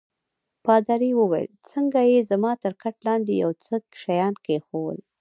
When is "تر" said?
2.63-2.73